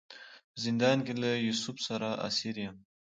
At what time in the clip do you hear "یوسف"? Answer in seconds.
1.47-1.77